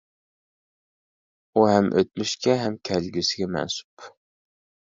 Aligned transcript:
ئۇ 1.53 1.67
ھەم 1.71 1.91
ئۆتمۈشكە 1.99 2.57
ھەم 2.65 2.79
كەلگۈسىگە 2.91 3.51
مەنسۇپ. 3.59 4.09